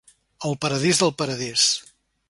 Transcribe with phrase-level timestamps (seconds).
[0.51, 1.71] El paradís del paradís.